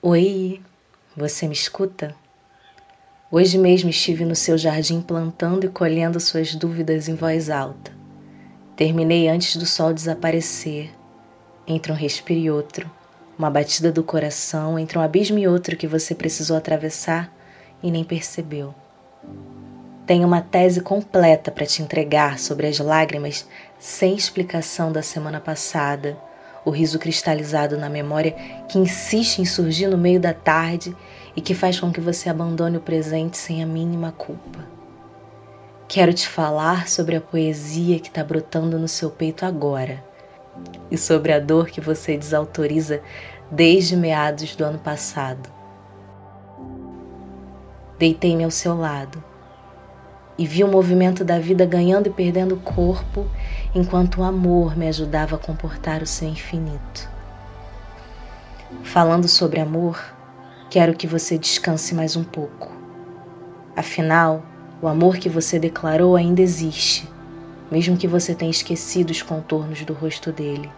Oi, 0.00 0.62
você 1.16 1.48
me 1.48 1.54
escuta? 1.54 2.14
Hoje 3.32 3.58
mesmo 3.58 3.90
estive 3.90 4.24
no 4.24 4.36
seu 4.36 4.56
jardim 4.56 5.00
plantando 5.00 5.66
e 5.66 5.68
colhendo 5.68 6.20
suas 6.20 6.54
dúvidas 6.54 7.08
em 7.08 7.16
voz 7.16 7.50
alta. 7.50 7.90
Terminei 8.76 9.28
antes 9.28 9.56
do 9.56 9.66
sol 9.66 9.92
desaparecer, 9.92 10.92
entre 11.66 11.90
um 11.90 11.96
respiro 11.96 12.38
e 12.38 12.48
outro, 12.48 12.88
uma 13.36 13.50
batida 13.50 13.90
do 13.90 14.04
coração 14.04 14.78
entre 14.78 14.96
um 14.96 15.02
abismo 15.02 15.36
e 15.36 15.48
outro 15.48 15.76
que 15.76 15.88
você 15.88 16.14
precisou 16.14 16.56
atravessar 16.56 17.34
e 17.82 17.90
nem 17.90 18.04
percebeu. 18.04 18.72
Tenho 20.06 20.28
uma 20.28 20.40
tese 20.40 20.80
completa 20.80 21.50
para 21.50 21.66
te 21.66 21.82
entregar 21.82 22.38
sobre 22.38 22.68
as 22.68 22.78
lágrimas 22.78 23.48
sem 23.80 24.14
explicação 24.14 24.92
da 24.92 25.02
semana 25.02 25.40
passada, 25.40 26.16
o 26.68 26.70
riso 26.70 26.98
cristalizado 26.98 27.76
na 27.78 27.88
memória 27.88 28.32
que 28.68 28.78
insiste 28.78 29.38
em 29.38 29.44
surgir 29.44 29.88
no 29.88 29.96
meio 29.96 30.20
da 30.20 30.34
tarde 30.34 30.94
e 31.34 31.40
que 31.40 31.54
faz 31.54 31.80
com 31.80 31.90
que 31.90 32.00
você 32.00 32.28
abandone 32.28 32.76
o 32.76 32.80
presente 32.80 33.36
sem 33.36 33.62
a 33.62 33.66
mínima 33.66 34.12
culpa. 34.12 34.66
Quero 35.88 36.12
te 36.12 36.28
falar 36.28 36.86
sobre 36.86 37.16
a 37.16 37.20
poesia 37.20 37.98
que 37.98 38.08
está 38.08 38.22
brotando 38.22 38.78
no 38.78 38.86
seu 38.86 39.10
peito 39.10 39.46
agora 39.46 40.04
e 40.90 40.98
sobre 40.98 41.32
a 41.32 41.40
dor 41.40 41.68
que 41.68 41.80
você 41.80 42.16
desautoriza 42.16 43.00
desde 43.50 43.96
meados 43.96 44.54
do 44.54 44.64
ano 44.64 44.78
passado. 44.78 45.48
Deitei-me 47.98 48.44
ao 48.44 48.50
seu 48.50 48.76
lado 48.76 49.24
e 50.38 50.46
vi 50.46 50.62
o 50.62 50.68
movimento 50.68 51.24
da 51.24 51.38
vida 51.38 51.66
ganhando 51.66 52.06
e 52.06 52.10
perdendo 52.10 52.56
corpo 52.56 53.26
enquanto 53.74 54.20
o 54.20 54.22
amor 54.22 54.76
me 54.76 54.86
ajudava 54.86 55.36
a 55.36 55.38
comportar 55.38 56.00
o 56.00 56.06
seu 56.06 56.28
infinito. 56.28 57.10
Falando 58.84 59.26
sobre 59.26 59.60
amor, 59.60 60.00
quero 60.70 60.94
que 60.94 61.06
você 61.06 61.36
descanse 61.36 61.94
mais 61.94 62.14
um 62.14 62.22
pouco. 62.22 62.70
Afinal, 63.76 64.42
o 64.80 64.86
amor 64.86 65.16
que 65.16 65.28
você 65.28 65.58
declarou 65.58 66.14
ainda 66.14 66.40
existe, 66.40 67.08
mesmo 67.70 67.96
que 67.96 68.06
você 68.06 68.34
tenha 68.34 68.50
esquecido 68.50 69.10
os 69.10 69.22
contornos 69.22 69.84
do 69.84 69.92
rosto 69.92 70.30
dele 70.30 70.70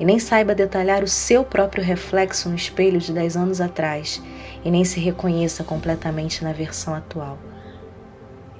e 0.00 0.04
nem 0.04 0.18
saiba 0.18 0.54
detalhar 0.54 1.04
o 1.04 1.08
seu 1.08 1.44
próprio 1.44 1.84
reflexo 1.84 2.48
no 2.48 2.56
espelho 2.56 2.98
de 2.98 3.12
dez 3.12 3.36
anos 3.36 3.60
atrás 3.60 4.22
e 4.64 4.70
nem 4.70 4.84
se 4.84 4.98
reconheça 4.98 5.62
completamente 5.62 6.42
na 6.42 6.52
versão 6.52 6.94
atual. 6.94 7.38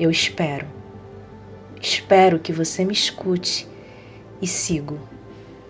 Eu 0.02 0.10
espero. 0.10 0.66
Espero 1.80 2.40
que 2.40 2.52
você 2.52 2.84
me 2.84 2.92
escute 2.92 3.68
e 4.40 4.48
sigo, 4.48 4.98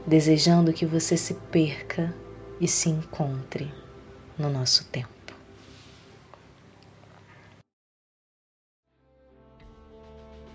desejando 0.07 0.73
que 0.73 0.87
você 0.87 1.19
se 1.19 1.35
perca 1.35 2.15
e 2.59 2.67
se 2.67 2.89
encontre 2.89 3.71
no 4.39 4.49
nosso 4.49 4.87
tempo. 4.87 5.11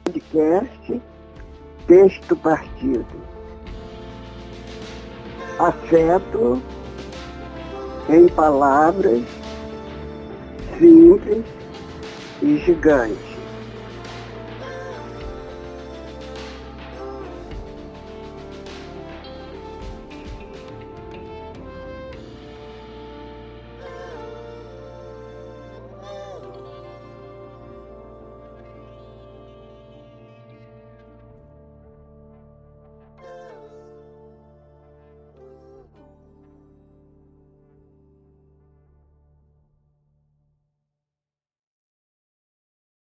Podcast 0.06 1.02
Texto 1.86 2.36
Partido. 2.36 3.06
Afeto 5.60 6.64
em 8.10 8.28
palavras 8.30 9.24
simples 10.80 11.46
e 12.42 12.58
gigantes. 12.58 13.27